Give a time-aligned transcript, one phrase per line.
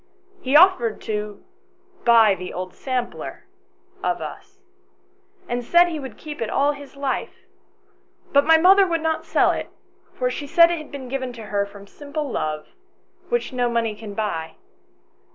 [0.41, 1.45] He offered to
[2.05, 3.45] buy the old sampler
[4.03, 4.57] of us,
[5.47, 7.45] and said he would keep it all his life;
[8.33, 9.69] but my mother would not sell it,
[10.15, 12.69] for she said it had been given to her from simple love,
[13.29, 14.55] which no money can buy.